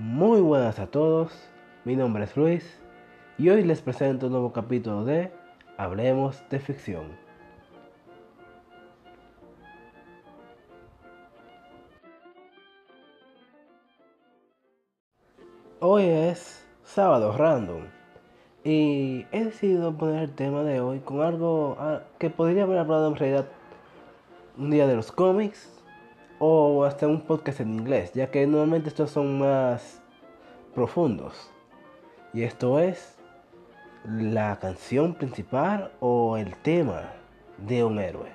[0.00, 1.32] Muy buenas a todos,
[1.84, 2.80] mi nombre es Luis
[3.36, 5.32] y hoy les presento un nuevo capítulo de
[5.76, 7.06] Hablemos de Ficción.
[15.80, 17.82] Hoy es sábado random
[18.62, 21.76] y he decidido poner el tema de hoy con algo
[22.20, 23.48] que podría haber hablado en realidad
[24.56, 25.77] un día de los cómics
[26.38, 30.00] o hasta un podcast en inglés, ya que normalmente estos son más
[30.74, 31.50] profundos.
[32.32, 33.16] Y esto es
[34.04, 37.12] la canción principal o el tema
[37.66, 38.28] de un héroe.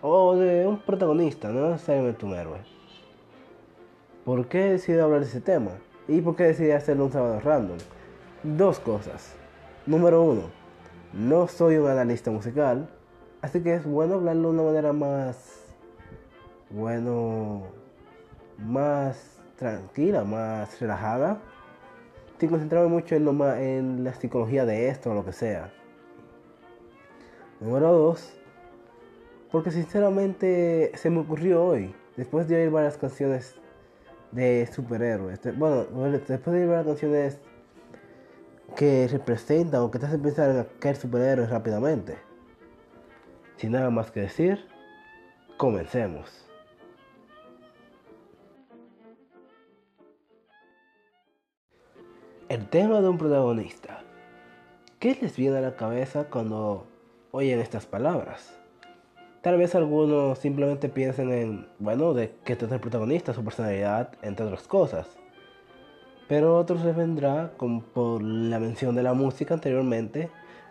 [0.00, 2.58] O de un protagonista, no necesariamente un héroe.
[4.24, 5.72] ¿Por qué decidí hablar de ese tema?
[6.08, 7.78] ¿Y por qué decidí hacerlo un sábado random?
[8.42, 9.34] Dos cosas.
[9.86, 10.42] Número uno,
[11.12, 12.88] no soy un analista musical,
[13.40, 15.51] así que es bueno hablarlo de una manera más
[16.72, 17.62] bueno,
[18.58, 21.38] más tranquila, más relajada,
[22.38, 25.72] sin concentrarme mucho en, lo en la psicología de esto o lo que sea.
[27.60, 28.34] Número dos,
[29.52, 33.54] porque sinceramente se me ocurrió hoy, después de oír varias canciones
[34.32, 35.84] de superhéroes, bueno,
[36.26, 37.38] después de oír varias canciones
[38.74, 42.16] que representan o que te hacen pensar en aquel superhéroe rápidamente.
[43.56, 44.66] Sin nada más que decir,
[45.58, 46.51] comencemos.
[52.52, 54.02] El tema de un protagonista.
[54.98, 56.86] ¿Qué les viene a la cabeza cuando
[57.30, 58.54] oyen estas palabras?
[59.40, 64.44] Tal vez algunos simplemente piensen en, bueno, de este es el protagonista, su personalidad, entre
[64.44, 65.06] otras cosas.
[66.28, 70.28] Pero otros les vendrá, como por la mención de la música anteriormente,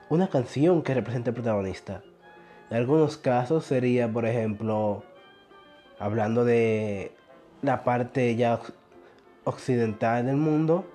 [0.07, 2.03] una canción que represente al protagonista.
[2.69, 5.01] En algunos casos sería, por ejemplo,
[5.97, 7.11] hablando de
[7.63, 8.59] la parte ya
[9.45, 10.85] occidental del mundo,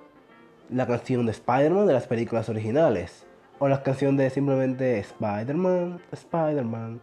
[0.69, 3.25] la canción de Spider-Man de las películas originales.
[3.59, 7.01] O la canción de simplemente Spider-Man, Spider-Man.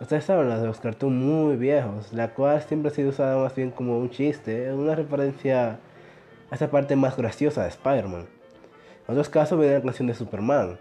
[0.00, 3.54] Ustedes saben, las de los cartoons muy viejos, la cual siempre ha sido usada más
[3.54, 5.78] bien como un chiste, una referencia
[6.50, 8.26] a esa parte más graciosa de Spider-Man.
[9.06, 10.78] En otros casos viene la canción de Superman.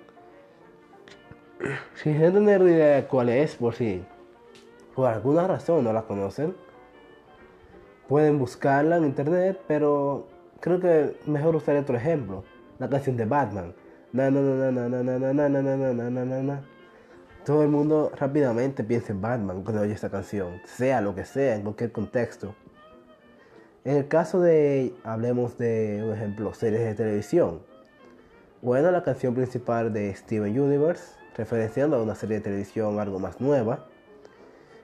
[1.95, 4.03] Sin tener idea de cuál es, por si
[4.93, 6.55] por alguna razón no la conocen,
[8.09, 10.27] pueden buscarla en internet, pero
[10.59, 12.43] creo que mejor usar otro ejemplo.
[12.79, 13.73] La canción de Batman.
[14.11, 16.61] Na, na, na, na, na, na, na, na, na, na, na, na, na.
[17.45, 21.55] Todo el mundo rápidamente piensa en Batman cuando oye esta canción, sea lo que sea,
[21.55, 22.55] en cualquier contexto.
[23.83, 27.61] En el caso de, hablemos de un ejemplo, series de televisión.
[28.63, 33.39] Bueno, la canción principal de Steven Universe, referenciando a una serie de televisión algo más
[33.39, 33.85] nueva.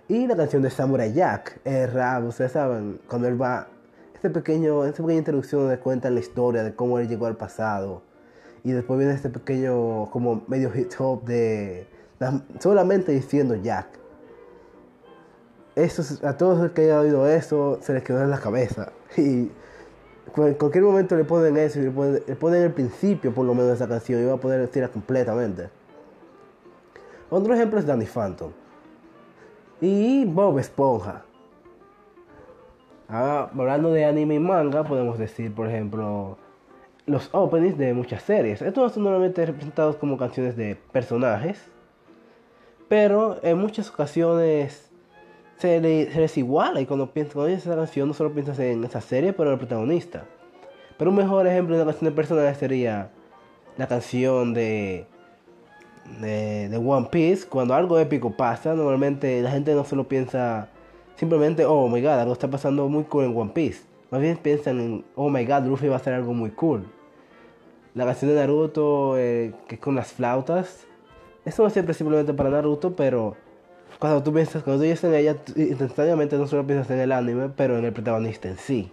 [0.08, 3.70] Y la canción de Samurai Jack, el rap, ustedes saben, cuando él va
[4.22, 8.04] este pequeño, esta pequeña introducción donde cuenta la historia de cómo él llegó al pasado.
[8.64, 11.88] Y después viene este pequeño, como medio hit hop de
[12.60, 13.88] solamente diciendo Jack.
[15.76, 18.92] Eso, a todos los que hayan oído eso, se les quedó en la cabeza.
[19.18, 19.52] Y
[20.38, 23.74] en cualquier momento le ponen eso y le ponen, el principio, por lo menos, de
[23.74, 25.70] esa canción y va a poder decirla completamente.
[27.32, 28.52] Otro ejemplo es Danny Phantom.
[29.82, 31.26] Y Bob Esponja.
[33.14, 36.38] Ah, hablando de anime y manga, podemos decir, por ejemplo,
[37.06, 38.62] los openings de muchas series.
[38.62, 41.62] Estos son normalmente representados como canciones de personajes,
[42.88, 44.90] pero en muchas ocasiones
[45.58, 49.34] se, les iguala y cuando piensas en esa canción no solo piensas en esa serie,
[49.34, 50.24] pero en el protagonista.
[50.98, 53.10] Pero un mejor ejemplo de una canción de personajes sería
[53.76, 55.06] la canción de,
[56.22, 57.46] de, de One Piece.
[57.46, 60.70] Cuando algo épico pasa, normalmente la gente no solo piensa
[61.22, 63.84] simplemente, oh my god, algo está pasando muy cool en One Piece.
[64.10, 66.84] Más bien piensan en, oh my god, Luffy va a hacer algo muy cool.
[67.94, 70.88] La canción de Naruto, eh, que es con las flautas,
[71.46, 73.36] eso no siempre simplemente para Naruto, pero
[74.00, 77.50] cuando tú piensas, cuando tú piensas en ella, instantáneamente no solo piensas en el anime,
[77.56, 78.92] pero en el protagonista en sí.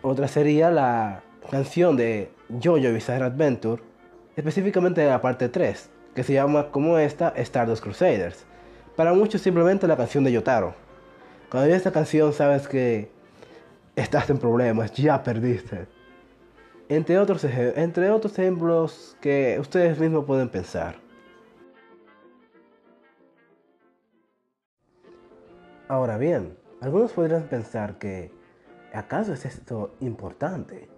[0.00, 2.30] Otra sería la canción de
[2.62, 3.82] Jojo Bizarre Adventure,
[4.36, 8.46] específicamente la parte 3, que se llama como esta Stardust Crusaders.
[8.96, 10.74] Para muchos simplemente la canción de Yotaro.
[11.50, 13.10] Cuando oyes esta canción sabes que
[13.96, 15.88] estás en problemas, ya perdiste.
[16.88, 20.96] Entre otros, entre otros ejemplos que ustedes mismos pueden pensar.
[25.88, 28.30] Ahora bien, algunos podrían pensar que
[28.92, 30.88] ¿acaso es esto importante?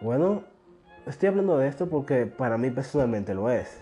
[0.00, 0.42] Bueno,
[1.06, 3.80] estoy hablando de esto porque para mí personalmente lo es.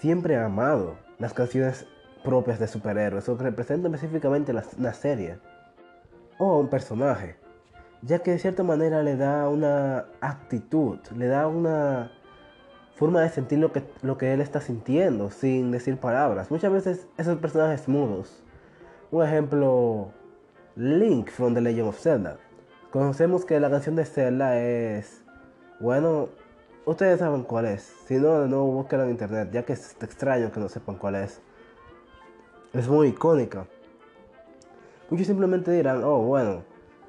[0.00, 1.86] Siempre he amado las canciones
[2.24, 5.38] propias de superhéroes o que representan específicamente la, serie
[6.38, 7.36] o un personaje.
[8.02, 12.12] ya que de cierta manera le da una actitud, le da una
[12.94, 16.50] forma de sentir lo que, lo que él está sintiendo sin decir palabras.
[16.50, 18.42] Muchas veces esos personajes mudos.
[19.10, 20.12] Un ejemplo,
[20.76, 22.38] Link from The Legend of Zelda.
[22.90, 25.22] Conocemos que la canción de Zelda es,
[25.80, 26.28] bueno,
[26.90, 27.82] ustedes saben cuál es.
[28.06, 31.40] Si no, no busquen en internet, ya que es extraño que no sepan cuál es.
[32.72, 33.66] Es muy icónica.
[35.10, 36.64] Muchos simplemente dirán, oh, bueno,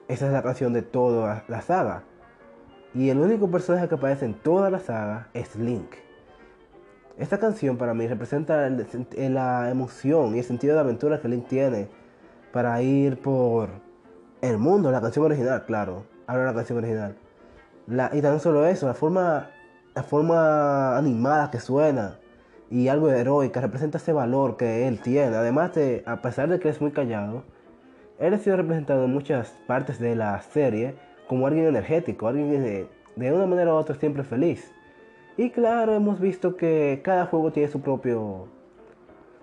[0.08, 2.04] esa es la canción de toda la saga.
[2.94, 5.96] Y el único personaje que aparece en toda la saga es Link.
[7.18, 11.90] Esta canción para mí representa la emoción y el sentido de aventura que Link tiene
[12.52, 13.70] para ir por
[14.42, 16.06] el mundo, la canción original, claro.
[16.28, 17.16] Habla la canción original.
[18.14, 19.50] y tan solo eso, la forma,
[19.96, 22.20] la forma animada que suena
[22.70, 25.36] y algo heroica representa ese valor que él tiene.
[25.36, 27.44] Además de, a pesar de que es muy callado,
[28.20, 30.96] él ha sido representado en muchas partes de la serie
[31.28, 34.72] como alguien energético, alguien de, de una manera u otra siempre feliz.
[35.38, 38.48] Y claro, hemos visto que cada juego tiene su propio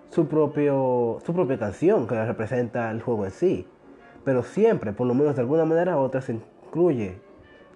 [0.09, 3.67] su propio su propia canción que representa el juego en sí.
[4.23, 7.19] Pero siempre, por lo menos de alguna manera u otra, se incluye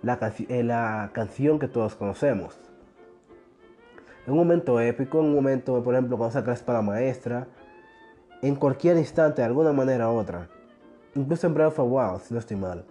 [0.01, 0.19] la,
[0.50, 2.59] eh, la canción que todos conocemos.
[4.25, 7.48] En un momento épico, en un momento, por ejemplo, cuando sacas para maestra,
[8.42, 10.48] en cualquier instante, de alguna manera u otra
[11.15, 12.86] incluso en Breath of the Wild, si no estoy mal.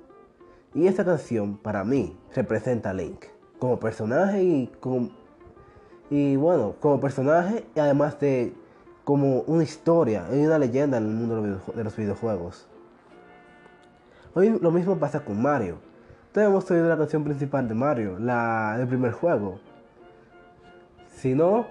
[0.74, 3.24] Y esta canción, para mí, representa a Link
[3.58, 5.10] como personaje y como.
[6.10, 8.52] Y bueno, como personaje, y además de
[9.04, 12.66] como una historia y una leyenda en el mundo de los videojuegos.
[14.34, 15.78] Hoy lo mismo pasa con Mario.
[16.32, 19.59] Todos hemos oído la canción principal de Mario, la del primer juego.
[21.17, 21.67] Si no,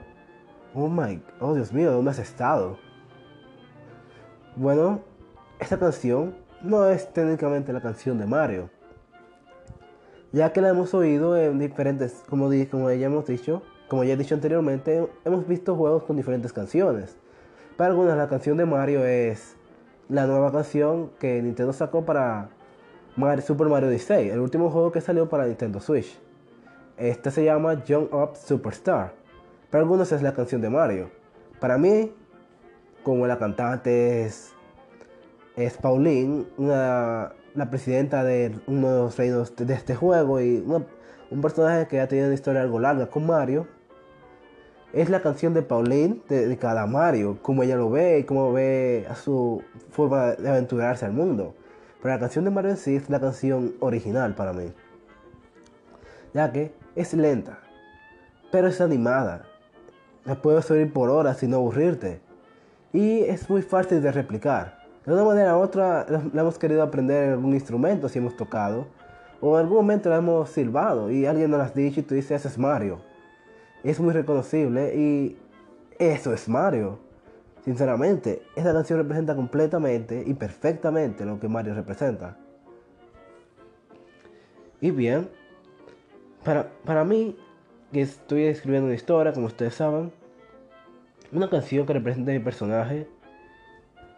[0.74, 2.78] oh my, oh Dios mío, ¿dónde has estado?
[4.58, 5.00] Bueno,
[5.60, 8.70] esta canción no es técnicamente la canción de Mario,
[10.34, 14.18] ya que la hemos oído en diferentes, como, como ya hemos dicho, como ya he
[14.18, 17.16] dicho anteriormente, hemos visto juegos con diferentes canciones.
[17.78, 19.56] Para algunas la canción de Mario es
[20.10, 22.50] la nueva canción que Nintendo sacó para
[23.42, 26.20] Super Mario Odyssey, el último juego que salió para Nintendo Switch.
[26.98, 29.14] Esta se llama Jump Up Superstar.
[29.70, 31.10] Para algunos es la canción de Mario.
[31.60, 32.14] Para mí,
[33.04, 34.54] como la cantante es
[35.56, 37.34] es Pauline, la
[37.70, 40.64] presidenta de uno de los reinos de este juego y
[41.30, 43.68] un personaje que ha tenido una historia algo larga con Mario.
[44.94, 49.06] Es la canción de Pauline dedicada a Mario, como ella lo ve y cómo ve
[49.10, 51.54] a su forma de aventurarse al mundo.
[52.02, 54.72] Pero la canción de Mario sí es la canción original para mí,
[56.34, 57.60] ya que es lenta,
[58.52, 59.44] pero es animada.
[60.26, 62.22] La puedes oír por horas sin aburrirte
[62.94, 64.80] y es muy fácil de replicar.
[65.06, 68.88] De una manera u otra la hemos querido aprender en algún instrumento si hemos tocado.
[69.42, 72.14] O en algún momento la hemos silbado y alguien nos lo ha dicho y tú
[72.14, 73.00] dices, ese es Mario.
[73.84, 75.38] Es muy reconocible y
[75.98, 77.00] eso es Mario.
[77.64, 82.38] Sinceramente, esta canción representa completamente y perfectamente lo que Mario representa.
[84.82, 85.30] Y bien,
[86.44, 87.38] para, para mí,
[87.92, 90.12] que estoy escribiendo una historia, como ustedes saben,
[91.32, 93.08] una canción que representa a mi personaje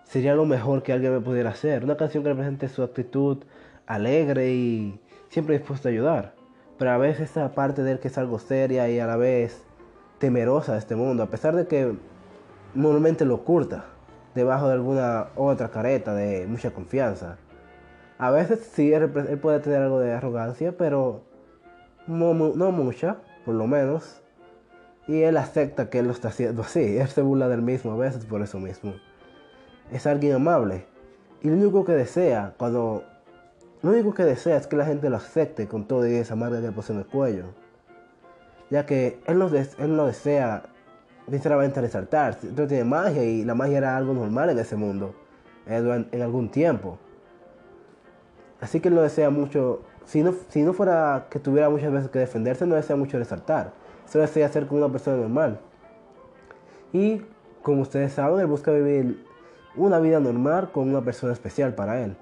[0.04, 1.84] sería lo mejor que alguien me pudiera hacer.
[1.84, 3.40] Una canción que represente su actitud
[3.86, 5.00] alegre y
[5.30, 6.36] siempre dispuesta a ayudar.
[6.78, 9.64] Pero a veces esa parte de él que es algo seria y a la vez
[10.20, 11.96] temerosa de este mundo, a pesar de que
[12.74, 13.86] normalmente lo oculta
[14.36, 17.38] debajo de alguna otra careta de mucha confianza.
[18.18, 21.24] A veces sí, él, puede tener algo de arrogancia, pero
[22.08, 24.22] no, no, mucha, por lo menos.
[25.08, 26.98] Y él acepta que él lo está haciendo así.
[26.98, 28.94] Él se burla del mismo a veces por eso mismo
[29.92, 30.86] es alguien amable.
[31.42, 33.04] Y lo único que desea, cuando.
[33.82, 36.72] Lo único que desea es que la gente lo acepte con toda esa marca que
[36.72, 37.46] posee en el cuello.
[38.70, 40.64] Ya que él no, él no desea,
[41.32, 42.38] sinceramente, resaltar.
[42.44, 45.16] Entonces tiene magia y la magia era algo normal en ese mundo.
[45.68, 46.98] Eh, en algún tiempo.
[48.60, 49.82] Así que él no desea mucho.
[50.06, 53.74] Si no, si no fuera que tuviera muchas veces que defenderse, no desea mucho resaltar.
[54.06, 55.60] Solo desea ser como una persona normal.
[56.92, 57.22] Y
[57.62, 59.24] como ustedes saben, él busca vivir
[59.76, 62.16] una vida normal con una persona especial para él.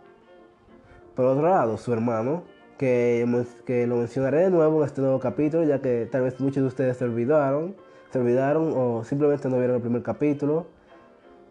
[1.15, 2.43] Por otro lado, su hermano,
[2.77, 3.25] que,
[3.65, 6.67] que lo mencionaré de nuevo en este nuevo capítulo, ya que tal vez muchos de
[6.67, 7.75] ustedes se olvidaron,
[8.11, 10.67] se olvidaron o simplemente no vieron el primer capítulo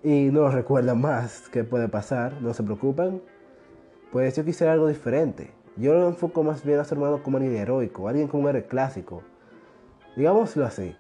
[0.03, 3.23] y no recuerdan más qué puede pasar, no se preocupen.
[4.13, 5.53] Pues yo quisiera algo diferente.
[5.77, 8.67] Yo lo enfoco más bien a su hermano como alguien heroico, alguien como un héroe
[8.67, 9.23] clásico.
[10.17, 10.97] Digámoslo así.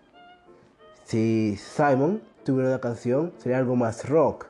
[1.04, 4.46] Si Simon tuviera una canción, sería algo más rock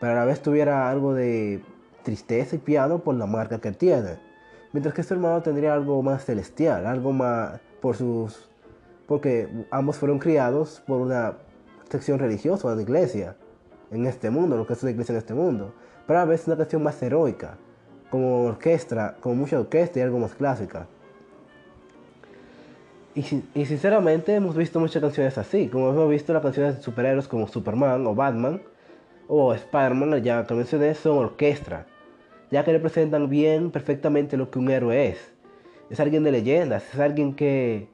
[0.00, 1.62] pero a la vez tuviera algo de
[2.02, 4.18] tristeza y piano por la marca que tiene.
[4.72, 8.48] Mientras que su hermano tendría algo más celestial, algo más por sus...
[9.06, 11.34] porque ambos fueron criados por una
[11.88, 13.36] sección religiosa, una iglesia
[13.90, 15.72] en este mundo, lo que es una iglesia en este mundo.
[16.06, 17.56] Pero a veces una canción más heroica,
[18.10, 20.86] como orquesta, como mucha orquesta y algo más clásica.
[23.14, 23.22] Y,
[23.64, 28.06] sinceramente hemos visto muchas canciones así, como hemos visto las canciones de superhéroes como Superman
[28.06, 28.60] o Batman
[29.26, 31.86] o Spider-Man, ya que mencioné, son orquesta,
[32.50, 35.32] ya que representan bien, perfectamente lo que un héroe es.
[35.88, 37.88] Es alguien de leyendas, es alguien que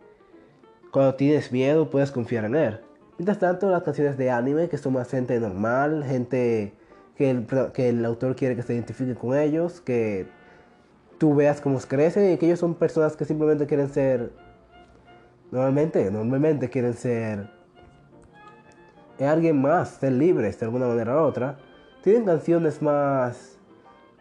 [0.93, 2.81] cuando tienes miedo puedes confiar en él.
[3.19, 6.75] Mientras tanto, las canciones de anime, que son más gente normal, gente
[7.17, 10.29] que el, que el autor quiere que se identifique con ellos, que
[11.19, 14.31] tú veas cómo crecen y que ellos son personas que simplemente quieren ser
[15.53, 17.47] Normalmente, normalmente quieren ser
[19.21, 21.59] alguien más, ser libres de alguna manera u otra.
[22.03, 23.59] Tienen canciones más,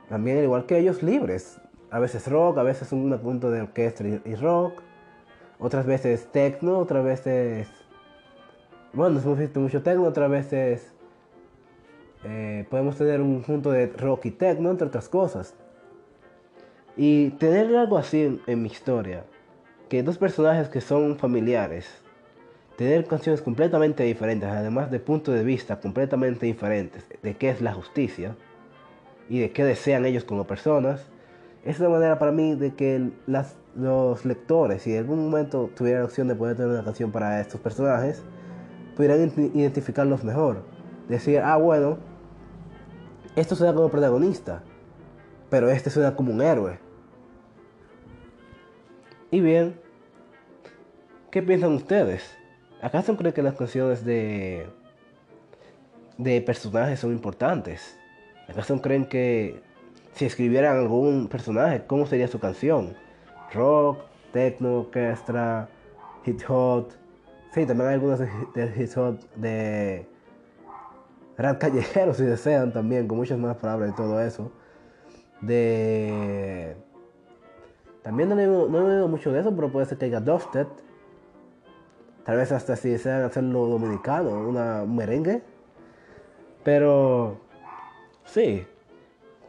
[0.09, 1.61] también igual que ellos, libres.
[1.89, 4.83] A veces rock, a veces un punto de orquesta y rock.
[5.61, 7.69] Otras veces techno, otras veces...
[8.93, 10.91] Bueno, hemos visto mucho techno, otras veces...
[12.23, 15.53] Eh, podemos tener un punto de rock y techno, entre otras cosas.
[16.97, 19.23] Y tener algo así en mi historia
[19.87, 22.01] que dos personajes que son familiares,
[22.77, 27.73] tener canciones completamente diferentes, además de puntos de vista completamente diferentes de qué es la
[27.73, 28.35] justicia
[29.29, 31.10] y de qué desean ellos como personas,
[31.63, 33.11] es una manera para mí de que
[33.75, 37.39] los lectores, si en algún momento tuvieran la opción de poder tener una canción para
[37.39, 38.23] estos personajes,
[38.95, 40.63] pudieran identificarlos mejor.
[41.07, 41.97] Decir, ah, bueno,
[43.35, 44.63] esto suena como protagonista,
[45.49, 46.79] pero este suena como un héroe.
[49.29, 49.79] Y bien,
[51.29, 52.35] ¿qué piensan ustedes?
[52.81, 54.67] ¿Acaso creen que las canciones de,
[56.17, 57.97] de personajes son importantes?
[58.49, 59.61] ¿Acaso creen que
[60.13, 62.95] si escribieran algún personaje, cómo sería su canción?
[63.53, 63.99] Rock,
[64.31, 65.69] techno, orquestra,
[66.25, 66.93] hit hot.
[67.53, 68.27] Sí, también hay algunas de,
[68.75, 70.07] hit hot de
[71.37, 74.51] rap callejero si desean también, con muchas más palabras y todo eso.
[75.41, 76.75] De
[78.03, 80.67] también no he, oído, mucho de eso, pero puede ser que haya dubstep.
[82.23, 85.43] Tal vez hasta si desean hacerlo dominicano, una, un merengue.
[86.63, 87.37] Pero
[88.25, 88.65] sí,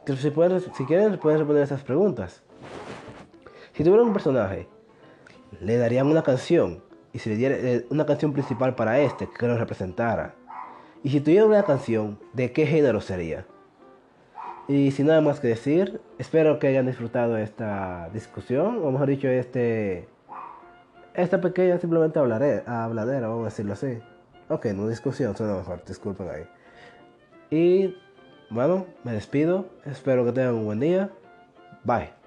[0.07, 2.43] si, si quieren pueden responder esas preguntas.
[3.73, 4.69] Si tuvieran un personaje,
[5.61, 6.83] le darían una canción
[7.13, 10.35] y si le diera eh, una canción principal para este que lo representara.
[11.03, 13.47] Y si tuvieran una canción, ¿de qué género sería?
[14.69, 19.29] Y sin nada más que decir, espero que hayan disfrutado esta discusión, o mejor dicho,
[19.29, 20.09] este
[21.15, 23.99] esta pequeña simplemente hablaré, habladera, vamos a decirlo así.
[24.49, 26.45] Ok, no discusión, suena mejor, disculpen ahí.
[27.51, 27.97] Y
[28.53, 31.11] bueno, me despido, espero que tengan un buen día.
[31.85, 32.22] Bye.